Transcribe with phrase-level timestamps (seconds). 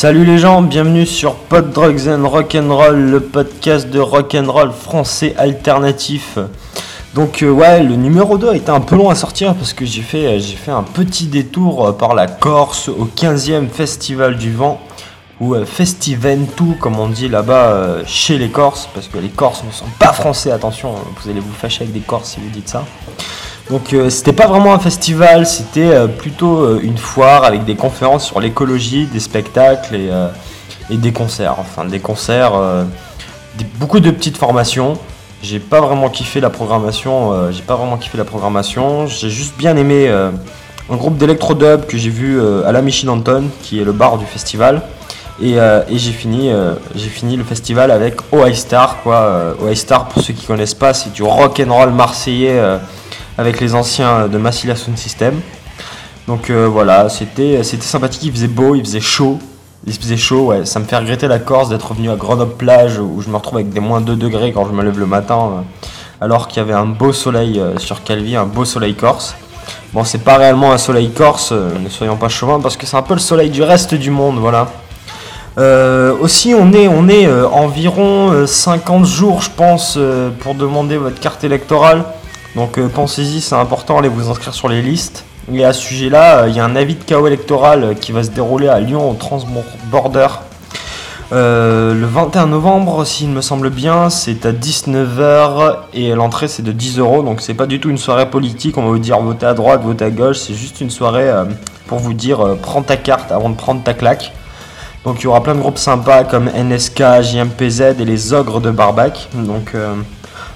[0.00, 6.38] Salut les gens, bienvenue sur Pod Drugs and Rock'n'Roll, le podcast de rock'n'roll français alternatif.
[7.14, 9.84] Donc euh, ouais, le numéro 2 a été un peu long à sortir parce que
[9.84, 14.80] j'ai fait, euh, un petit détour euh, par la Corse au 15e Festival du Vent,
[15.40, 19.90] ou Festiventu comme on dit là-bas chez les Corses, parce que les Corses ne sont
[19.98, 22.84] pas français, attention, vous allez vous fâcher avec des Corses si vous dites ça.
[23.70, 27.74] Donc euh, c'était pas vraiment un festival, c'était euh, plutôt euh, une foire avec des
[27.74, 29.96] conférences sur l'écologie, des spectacles
[30.90, 31.56] et, des concerts.
[31.58, 32.52] Enfin des concerts,
[33.78, 34.96] beaucoup de petites formations.
[35.42, 37.52] J'ai pas vraiment kiffé la programmation.
[37.52, 39.06] j'ai pas vraiment kiffé la programmation.
[39.06, 43.84] J'ai juste bien aimé un groupe d'électro-dub que j'ai vu à la Anton, qui est
[43.84, 44.80] le bar du festival.
[45.42, 45.58] Et,
[45.90, 46.50] j'ai fini,
[46.94, 49.02] j'ai fini le festival avec OI Star.
[49.02, 49.54] Quoi.
[49.62, 52.58] OI Star, pour ceux qui connaissent pas, c'est du rock and roll marseillais
[53.38, 55.40] avec les anciens de Massilia Sound System.
[56.26, 59.38] Donc euh, voilà, c'était sympathique, il faisait beau, il faisait chaud.
[59.86, 60.66] Il faisait chaud, ouais.
[60.66, 63.58] Ça me fait regretter la Corse d'être revenu à Grenoble plage où je me retrouve
[63.58, 65.84] avec des moins 2 degrés quand je me lève le matin, euh,
[66.20, 69.36] alors qu'il y avait un beau soleil euh, sur Calvi, un beau soleil corse.
[69.94, 73.02] Bon, c'est pas réellement un soleil corse, ne soyons pas chauvins, parce que c'est un
[73.02, 74.66] peu le soleil du reste du monde, voilà.
[76.20, 79.98] aussi, on est, on est environ 50 jours, je pense,
[80.40, 82.04] pour demander votre carte électorale.
[82.58, 85.24] Donc euh, pensez-y, c'est important, allez vous inscrire sur les listes.
[85.54, 88.10] Et à ce sujet-là, euh, il y a un avis de chaos électoral euh, qui
[88.10, 90.26] va se dérouler à Lyon au Transborder
[91.30, 96.98] le 21 novembre, s'il me semble bien, c'est à 19h et l'entrée c'est de 10
[96.98, 97.22] euros.
[97.22, 99.82] Donc c'est pas du tout une soirée politique, on va vous dire votez à droite,
[99.84, 100.38] votez à gauche.
[100.38, 101.30] C'est juste une soirée
[101.86, 104.32] pour vous dire prends ta carte avant de prendre ta claque.
[105.04, 108.70] Donc il y aura plein de groupes sympas comme NSK, JMPZ et les ogres de
[108.70, 109.28] Barbac.
[109.34, 109.74] Donc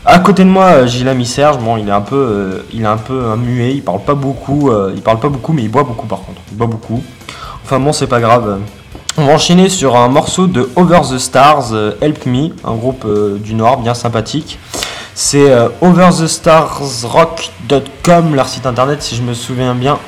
[0.05, 1.59] à côté de moi, euh, j'ai l'ami Serge.
[1.59, 3.75] Bon, il est un peu, euh, il est un peu un muet.
[3.75, 4.71] Il parle pas beaucoup.
[4.71, 6.41] Euh, il parle pas beaucoup, mais il boit beaucoup par contre.
[6.51, 7.03] Il boit beaucoup.
[7.65, 8.59] Enfin bon, c'est pas grave.
[9.17, 13.07] On va enchaîner sur un morceau de Over the Stars, Help Me, un groupe
[13.41, 14.59] du Nord bien sympathique.
[15.15, 19.99] C'est overthestarsrock.com, leur site internet si je me souviens bien.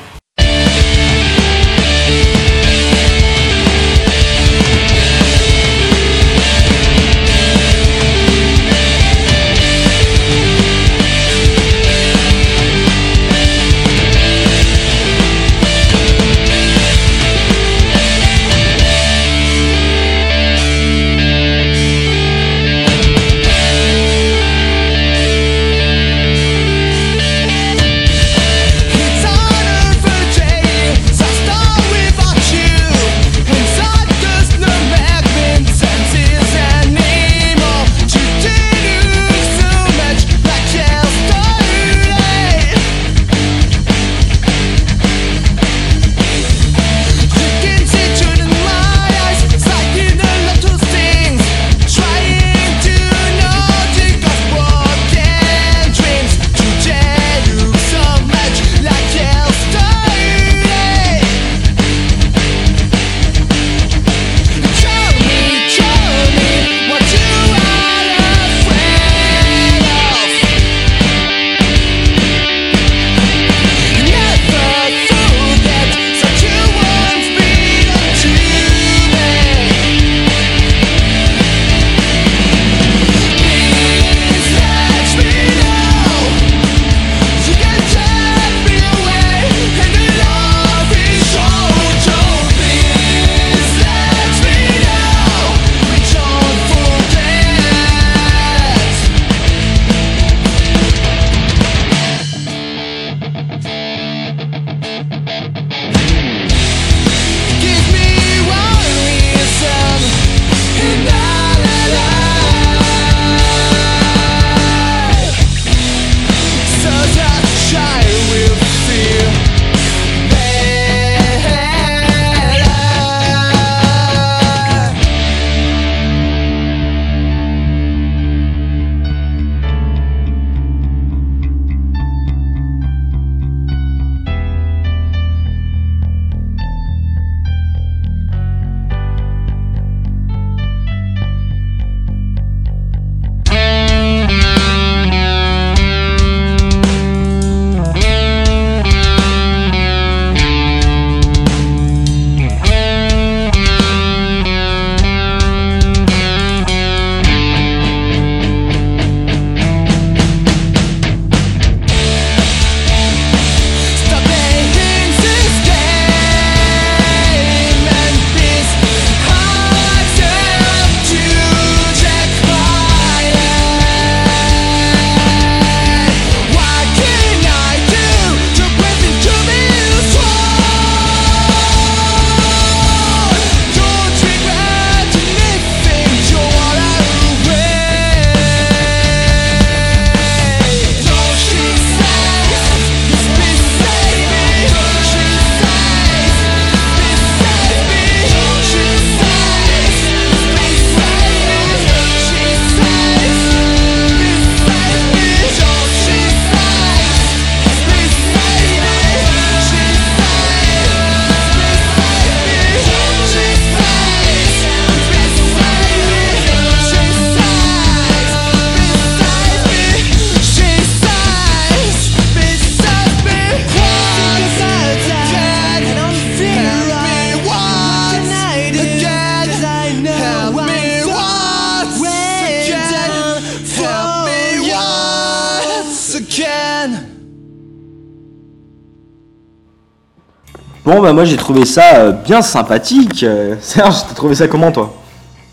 [241.15, 243.23] Moi j'ai trouvé ça euh, bien sympathique.
[243.23, 244.93] Euh, Serge, t'as trouvé ça comment toi?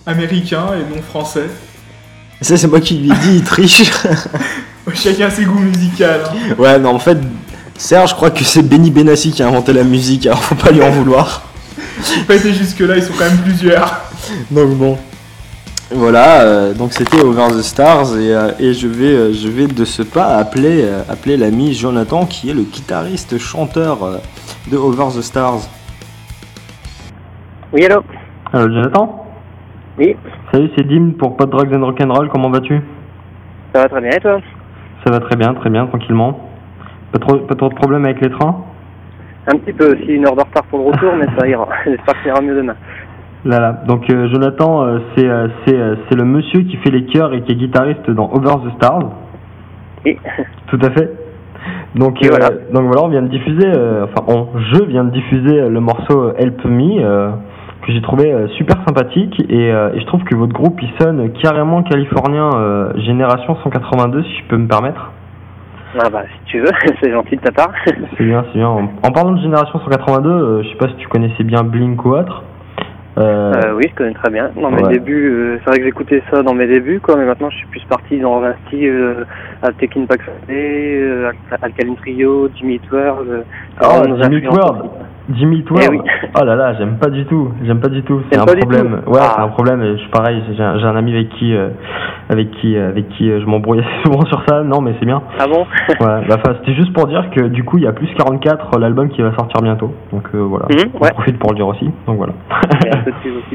[0.05, 1.49] Américain et non français.
[2.41, 3.85] Ça, c'est moi qui lui ai dit, il triche.
[4.95, 6.03] Chacun ses goûts musicaux.
[6.05, 6.55] hein.
[6.59, 7.17] ouais, non, en fait,
[7.79, 10.73] Serge, je crois que c'est Benny Benassi qui a inventé la musique, alors faut pas
[10.73, 11.43] lui en vouloir.
[12.05, 14.03] J'ai pas été jusque-là, ils sont quand même plusieurs.
[14.51, 14.99] Donc bon.
[15.95, 19.67] Voilà, euh, donc c'était Over the Stars et, euh, et je, vais, euh, je vais
[19.67, 24.17] de ce pas appeler, euh, appeler l'ami Jonathan qui est le guitariste chanteur euh,
[24.71, 25.69] de Over the Stars.
[27.75, 28.03] Oui, allô?
[28.53, 29.27] Alors Jonathan?
[29.99, 30.17] Oui,
[30.51, 32.81] Salut, c'est Dim pour Pod Drugs and Rock'n'Roll, comment vas-tu?
[33.75, 34.41] Ça va très bien et toi?
[35.05, 36.49] Ça va très bien, très bien, tranquillement.
[37.13, 38.65] Pas trop, pas trop de problèmes avec les trains?
[39.47, 41.69] Un petit peu aussi, une heure de retard pour le retour, mais ça ira.
[41.85, 42.77] J'espère que ça ira mieux demain.
[43.45, 43.73] Là, là.
[43.87, 45.49] Donc euh, Jonathan, euh, c'est euh,
[46.09, 49.11] c'est le monsieur qui fait les chœurs et qui est guitariste dans Over the Stars.
[50.05, 50.17] Oui,
[50.69, 51.11] Tout à fait.
[51.95, 52.49] Donc voilà.
[52.73, 56.65] donc voilà, on vient de diffuser, enfin on, je viens de diffuser le morceau Help
[56.65, 57.31] Me
[57.83, 61.83] que j'ai trouvé super sympathique et, et je trouve que votre groupe il sonne carrément
[61.83, 62.51] californien
[62.97, 65.13] génération 182 si je peux me permettre.
[66.01, 66.71] ah bah si tu veux,
[67.03, 67.73] c'est gentil de ta part.
[67.85, 68.69] C'est bien, c'est bien.
[68.69, 72.05] En, en parlant de génération 182, euh, je sais pas si tu connaissais bien Blink
[72.05, 72.43] ou autre.
[73.19, 74.51] Euh, Euh, oui, je connais très bien.
[74.57, 74.93] Dans mes Ouais.
[74.95, 77.67] débuts, euh, c'est vrai que j'écoutais ça dans mes débuts, quoi, mais maintenant je suis
[77.67, 79.25] plus parti dans un style euh,
[79.63, 80.21] à Tekken Pack
[81.03, 82.81] euh, Al- Alkaline Trio, Jimmy
[83.79, 84.89] vraiment nos Jimmy aussi.
[85.31, 85.85] Jimmy World.
[85.87, 86.01] Eh oui.
[86.41, 87.53] Oh là là, j'aime pas du tout.
[87.63, 88.23] J'aime pas du tout.
[88.31, 89.03] C'est un problème.
[89.07, 89.33] Ouais, Ah.
[89.37, 89.83] c'est un problème.
[89.83, 90.43] et Je suis pareil.
[90.57, 91.69] J'ai un, un ami avec qui, euh,
[92.31, 94.63] avec qui, euh, avec qui euh, je m'embrouille assez souvent sur ça.
[94.63, 95.23] Non, mais c'est bien.
[95.39, 95.61] Ah bon
[96.01, 96.27] Ouais.
[96.29, 99.21] Bah, c'était juste pour dire que du coup, il y a plus 44 l'album qui
[99.23, 99.93] va sortir bientôt.
[100.13, 100.67] Donc euh, voilà.
[100.71, 101.11] Mhm, On ouais.
[101.13, 101.85] profite pour le dire aussi.
[102.07, 102.33] Donc voilà.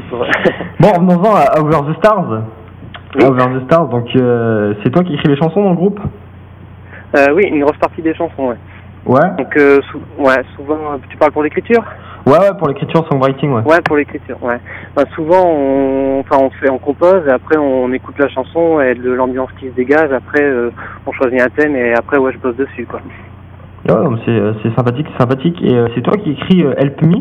[0.08, 0.18] Pour...
[0.80, 2.42] bon, revenons-en à, Over the Stars.
[3.16, 3.24] Oui.
[3.24, 3.88] Over the Stars.
[3.88, 6.00] Donc euh, c'est toi qui écris les chansons dans le groupe?
[7.16, 8.56] Euh, oui, une grosse partie des chansons, ouais.
[9.06, 9.20] Ouais.
[9.38, 11.82] Donc, euh, sou- ouais, souvent, euh, tu parles pour l'écriture?
[12.26, 13.62] Ouais, ouais, pour l'écriture songwriting, ouais.
[13.62, 14.58] Ouais, pour l'écriture, ouais.
[14.94, 18.94] Bah, souvent, on, enfin, on fait, on compose, et après, on écoute la chanson et
[18.94, 20.12] de l'ambiance qui se dégage.
[20.12, 20.70] Après, euh,
[21.06, 23.00] on choisit un thème et après, ouais, je bosse dessus, quoi.
[23.88, 24.18] Ouais,
[24.62, 25.62] c'est sympathique, c'est sympathique.
[25.62, 27.16] Et euh, c'est toi qui écris Help Me?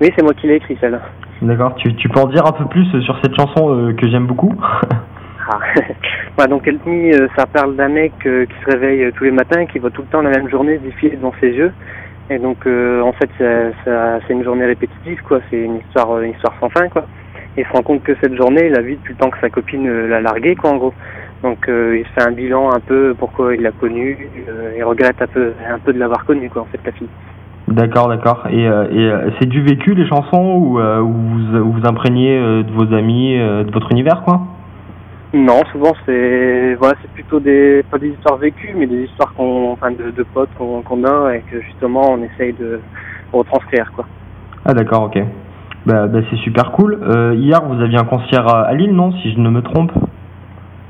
[0.00, 1.00] Oui, c'est moi qui l'ai écrit, celle-là.
[1.42, 4.52] D'accord, tu, tu peux en dire un peu plus sur cette chanson que j'aime beaucoup?
[6.48, 9.30] Donc, Help Me, euh, ça parle d'un mec euh, qui se réveille euh, tous les
[9.30, 11.72] matins, qui voit tout le temps la même journée défiler devant ses yeux.
[12.28, 15.38] Et donc, en fait, c'est une journée répétitive, quoi.
[15.48, 17.06] C'est une histoire, une histoire sans fin, quoi.
[17.56, 19.38] Et il se rend compte que cette journée, il a vu depuis le temps que
[19.40, 20.94] sa copine l'a largué, quoi, en gros.
[21.44, 24.28] Donc, il fait un bilan un peu pourquoi il l'a connue,
[24.76, 27.06] et regrette un peu, un peu de l'avoir connue, quoi, en fait, la fille.
[27.68, 28.48] D'accord, d'accord.
[28.50, 33.70] Et, et c'est du vécu les chansons ou vous vous imprégnez de vos amis, de
[33.70, 34.40] votre univers quoi?
[35.36, 39.72] Non, souvent c'est voilà, c'est plutôt des pas des histoires vécues, mais des histoires qu'on,
[39.72, 42.80] enfin de, de potes qu'on a et que justement on essaye de
[43.34, 44.06] retranscrire quoi.
[44.64, 45.18] Ah d'accord, ok.
[45.84, 46.98] Bah, bah, c'est super cool.
[47.02, 49.92] Euh, hier vous aviez un concert à Lille, non Si je ne me trompe?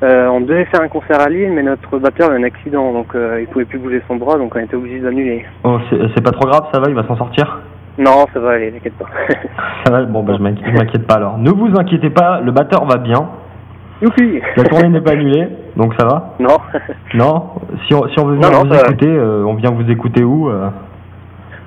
[0.05, 2.93] Euh, on devait faire un concert à Lille, mais notre batteur a eu un accident,
[2.93, 5.45] donc euh, il pouvait plus bouger son bras, donc on était obligé d'annuler.
[5.65, 7.59] Oh, c'est pas trop grave, ça va, il va s'en sortir?
[7.99, 9.07] Non, ça va aller, t'inquiète pas.
[9.85, 11.39] Ça va, bon bah je m'inquiète pas alors.
[11.39, 13.27] Ne vous inquiétez pas, le batteur va bien.
[14.03, 16.35] Youpi La tournée n'est pas annulée, donc ça va.
[16.39, 16.59] Non.
[17.15, 17.51] Non
[17.87, 20.51] Si on, si on veut venir non, vous écouter, euh, on vient vous écouter où
[20.51, 20.69] euh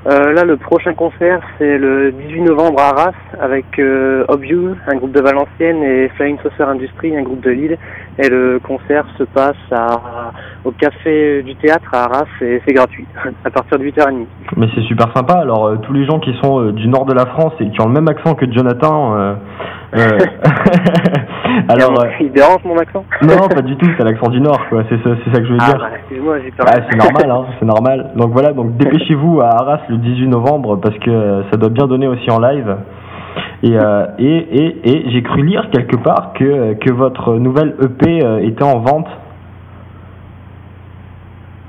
[0.08, 3.82] Euh, là, le prochain concert, c'est le 18 novembre à Arras avec
[4.28, 7.78] Obview, un groupe de Valenciennes, et Flying Saucer Industries, un groupe de Lille.
[8.20, 10.32] Et le concert se passe à,
[10.64, 13.06] au café du théâtre à Arras et c'est gratuit,
[13.44, 14.26] à partir de 8h30.
[14.56, 15.40] Mais c'est super sympa.
[15.40, 17.94] Alors tous les gens qui sont du nord de la France et qui ont le
[17.94, 19.36] même accent que Jonathan.
[19.96, 23.90] Euh, euh, alors euh, Il dérange mon accent non, pas du tout.
[23.98, 24.84] C'est l'accent du nord, quoi.
[24.90, 25.80] C'est ça, c'est ça que je veux Ah, dire.
[25.80, 26.66] bah, excuse-moi, j'ai peur.
[26.70, 28.12] Ah, c'est normal, hein, c'est normal.
[28.16, 31.88] Donc voilà, donc dépêchez-vous à Arras le 18 novembre parce que euh, ça doit bien
[31.88, 32.76] donner aussi en live.
[33.64, 38.24] Et, euh, et, et, et j'ai cru lire quelque part que, que votre nouvelle EP
[38.24, 39.08] euh, était en vente.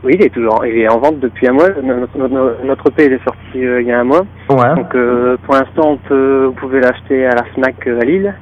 [0.02, 1.68] Oui, il est toujours il est en vente depuis un mois.
[1.82, 4.22] Notre, notre, notre EP il est sorti euh, il y a un mois.
[4.48, 4.74] Ouais.
[4.74, 8.34] Donc euh, pour l'instant, on peut, vous pouvez l'acheter à la Fnac euh, à Lille.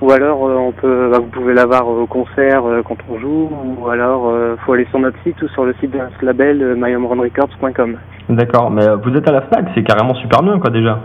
[0.00, 3.50] Ou alors on peut, bah, vous pouvez l'avoir au concert quand on joue.
[3.78, 4.30] Ou alors
[4.64, 7.96] faut aller sur notre site ou sur le site de notre label myhomerunrecords.com.
[8.28, 10.98] D'accord, mais vous êtes à la Fnac, c'est carrément super bien, quoi, déjà.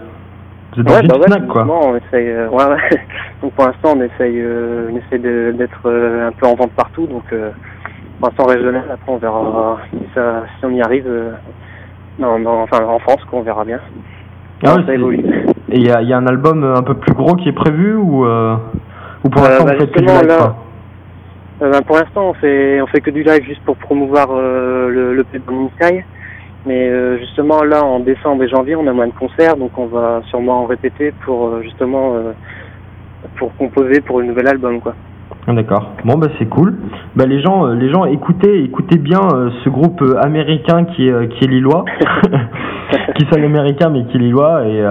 [0.74, 1.66] Vous êtes dans Ouais, une bah ouais, Fnac, quoi.
[1.70, 2.34] on essaye.
[2.52, 3.00] ouais.
[3.42, 4.44] Donc pour l'instant, on essaye,
[4.92, 5.20] on essaye
[5.56, 7.08] d'être un peu en vente partout.
[7.08, 7.24] Donc
[8.22, 8.84] pour l'instant régional.
[8.92, 11.08] Après, on verra si, ça, si on y arrive.
[11.08, 11.32] euh,
[12.20, 13.80] non, non, enfin en France, qu'on verra bien.
[14.64, 15.24] Ah ouais, ça évolue.
[15.70, 17.50] Et il y a, il y a un album euh, un peu plus gros qui
[17.50, 18.56] est prévu ou, euh,
[19.24, 20.56] ou pour l'instant bah, vous faites que du live là, quoi
[21.64, 24.90] Euh, ben, pour l'instant, on fait on fait que du live juste pour promouvoir euh,
[24.90, 25.26] le, le
[25.80, 26.02] Sky.
[26.68, 30.22] Mais justement, là, en décembre et janvier, on a moins de concerts, donc on va
[30.30, 32.14] sûrement en répéter pour justement
[33.38, 34.94] pour composer pour le nouvel album, quoi.
[35.48, 35.92] Ah, D'accord.
[36.06, 36.76] Bon bah c'est cool.
[37.16, 41.08] Bah les gens, euh, les gens écoutez, écoutez bien euh, ce groupe euh, américain qui
[41.08, 41.84] est qui est lillois,
[43.18, 44.84] qui sonne américain mais qui est lillois et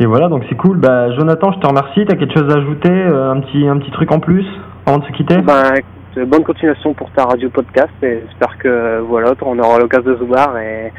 [0.00, 0.78] et voilà donc c'est cool.
[0.78, 2.04] Bah Jonathan, je te remercie.
[2.06, 4.46] T'as quelque chose à ajouter, un petit un petit truc en plus
[4.86, 5.36] avant de se quitter?
[5.36, 10.16] Écoute, bonne continuation pour ta radio podcast et j'espère que voilà, on aura l'occasion de
[10.16, 10.92] se voir et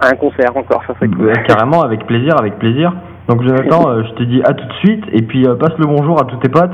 [0.00, 1.26] un concert encore, ça serait cool.
[1.26, 2.92] Bah, carrément, avec plaisir, avec plaisir.
[3.28, 6.24] Donc Jonathan, je te dis à tout de suite et puis passe le bonjour à
[6.24, 6.72] tous tes potes.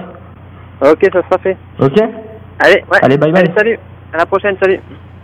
[0.83, 1.57] Ok, ça sera fait.
[1.79, 1.99] Ok
[2.59, 2.99] Allez, ouais.
[3.03, 3.43] Allez, bye bye.
[3.43, 3.79] Allez, salut.
[4.13, 4.81] À la prochaine, salut.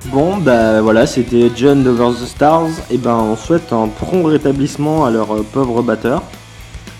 [0.06, 2.68] Bon, bah voilà, c'était John d'Over the Stars.
[2.90, 6.22] Et ben, on souhaite un prompt rétablissement à leur euh, pauvre batteur.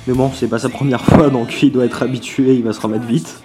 [0.07, 2.81] Mais bon, c'est pas sa première fois, donc il doit être habitué, il va se
[2.81, 3.43] remettre vite.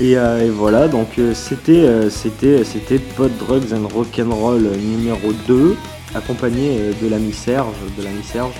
[0.00, 5.32] Et, euh, et voilà, donc euh, c'était euh, c'était c'était Pod Drugs and Rock'n'Roll numéro
[5.46, 5.76] 2,
[6.14, 8.54] accompagné euh, de l'ami Serge, de l'ami Serge.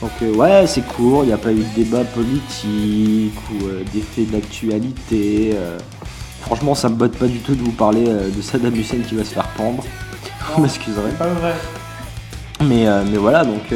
[0.00, 3.82] Donc euh, ouais, c'est court, il n'y a pas eu de débat politique ou euh,
[3.94, 5.52] d'effet d'actualité.
[5.54, 5.78] euh.
[6.42, 9.14] Franchement, ça me botte pas du tout de vous parler euh, de Saddam Hussein qui
[9.14, 9.82] va se faire pendre.
[10.54, 11.10] Vous m'excuserez.
[11.18, 11.54] Pas vrai.
[12.60, 13.74] Mais, mais voilà, donc,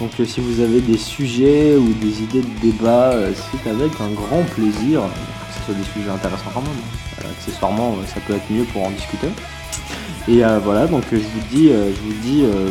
[0.00, 4.42] donc si vous avez des sujets ou des idées de débat, c'est avec un grand
[4.54, 5.00] plaisir.
[5.02, 7.28] que ce soit des sujets intéressants quand même.
[7.38, 9.26] Accessoirement, ça peut être mieux pour en discuter.
[10.28, 12.70] Et voilà, donc je vous dis, je vous dis euh,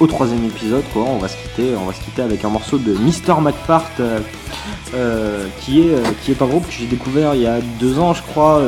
[0.00, 2.78] au troisième épisode, quoi, on va se quitter, on va se quitter avec un morceau
[2.78, 3.40] de Mr.
[3.40, 4.20] McFart, euh,
[4.94, 7.98] euh, qui est, euh, qui est un groupe que j'ai découvert il y a deux
[7.98, 8.62] ans, je crois.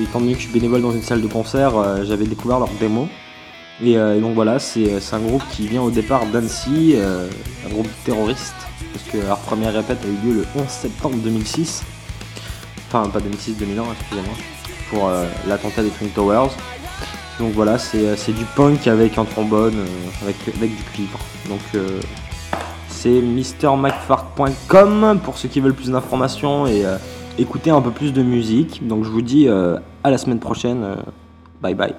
[0.00, 3.08] étant donné que je suis bénévole dans une salle de concert, j'avais découvert leur démo.
[3.82, 6.96] Et, et donc voilà, c'est un groupe qui vient au départ d'Annecy,
[7.66, 8.54] un groupe terroriste,
[8.92, 11.82] parce que leur première répète a eu lieu le 11 septembre 2006.
[12.88, 14.34] Enfin, pas 2006, 2001, excusez-moi,
[14.90, 15.10] pour
[15.48, 16.50] l'attentat des Twin Towers.
[17.38, 21.18] Donc voilà, c'est euh, c'est du punk avec un trombone, euh, avec, du cuivre.
[21.48, 22.00] Donc euh,
[22.88, 26.84] c'est mrmcfart.com pour ceux qui veulent plus d'informations et
[27.38, 28.86] écouter un peu plus de musique.
[28.86, 30.84] Donc je vous dis à la semaine prochaine.
[31.60, 31.94] bye bye.